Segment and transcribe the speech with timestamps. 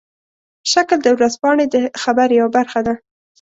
[0.71, 2.93] شکل د ورځپاڼې د خبر یوه برخه ده.